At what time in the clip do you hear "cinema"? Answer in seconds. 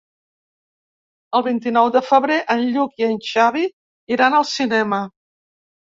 4.59-5.07